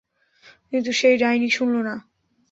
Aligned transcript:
কিন্তু 0.71 0.91
সেই 0.91 1.15
ডাইনি 1.17 1.49
শুনল 1.49 1.75
না। 1.81 1.95